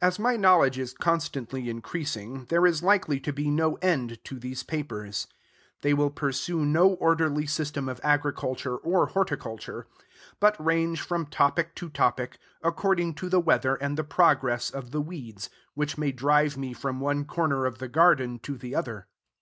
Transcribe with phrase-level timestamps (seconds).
[0.00, 4.62] As my knowledge is constantly increasing, there is likely to be no end to these
[4.62, 5.26] papers.
[5.82, 9.86] They will pursue no orderly system of agriculture or horticulture,
[10.40, 15.02] but range from topic to topic, according to the weather and the progress of the
[15.02, 19.08] weeds, which may drive me from one corner of the garden to the other.